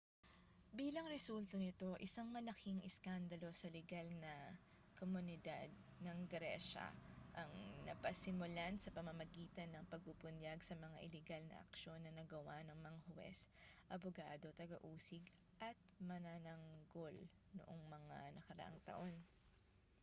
[0.79, 4.33] bilang resulta nito isang malaking iskandalo sa ligal na
[4.99, 5.69] komunidad
[6.05, 6.85] ng gresya
[7.41, 7.53] ang
[7.89, 13.39] napasimulan sa pamamagitan ng pagbubunyag sa mga iligal na aksyon na nagawa ng mga huwes
[13.95, 15.21] abogado taga-usig
[15.67, 15.77] at
[16.09, 17.13] manananggol
[17.61, 19.13] noong mga nakaraang taon